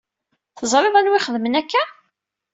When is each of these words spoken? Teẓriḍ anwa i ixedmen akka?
Teẓriḍ 0.57 0.95
anwa 0.95 1.15
i 1.17 1.19
ixedmen 1.21 1.57
akka? 1.61 1.83